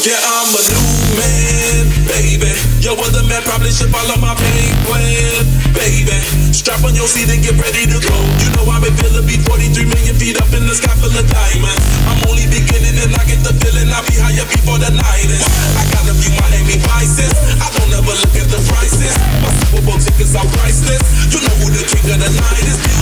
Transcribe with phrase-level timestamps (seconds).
[0.00, 2.48] Yeah, I'm a new man, baby.
[2.80, 5.44] Your other man probably should follow my pain plan,
[5.76, 6.16] baby.
[6.56, 8.16] Strap on your seat and get ready to go.
[8.40, 11.26] You know I've been feeling be 43 million feet up in the sky full of
[11.28, 11.84] diamonds.
[12.08, 15.44] I'm only beginning and I get the feeling I'll be higher before the night is.
[15.76, 17.36] I got a few Miami Vices.
[17.60, 19.12] I don't ever look at the prices.
[19.44, 21.04] My Super Bowl tickets are priceless.
[21.28, 22.99] You know who the king of the night is.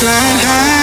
[0.00, 0.77] Flying high,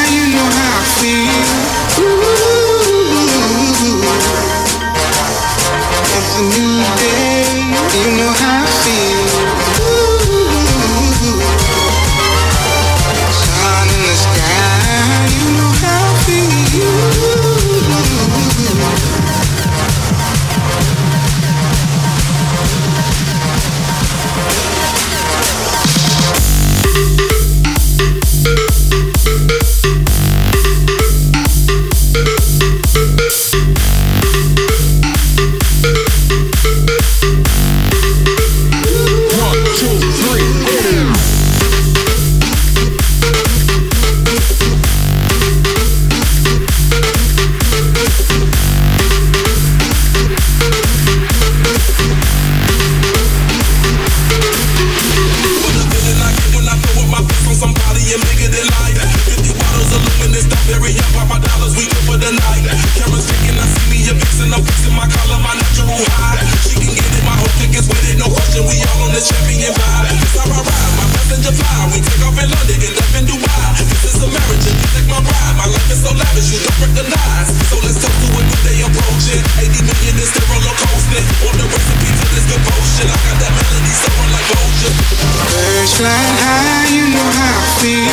[76.35, 77.47] you don't recognize.
[77.71, 78.47] So let's talk to it,
[78.83, 79.39] approaching.
[79.55, 81.23] 80 million is roller coaster.
[81.47, 82.43] On the recipe to this.
[82.45, 84.43] I got that melody soaring like.
[84.85, 88.11] Birds fly high, you know how I feel.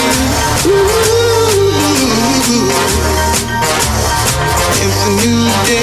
[0.70, 1.03] Ooh.
[4.83, 5.81] It's a new day.